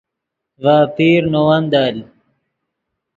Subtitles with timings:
[0.63, 1.97] ڤے اپیر نے ون دل